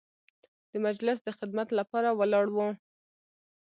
د 0.71 0.73
مجلس 0.87 1.17
د 1.23 1.29
خدمت 1.37 1.67
لپاره 1.79 2.09
ولاړ 2.19 2.45
وو. 2.51 2.67